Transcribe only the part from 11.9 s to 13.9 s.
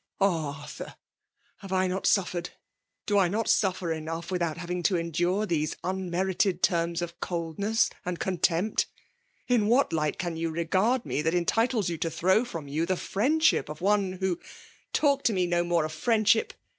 to throw from you the friend* ship of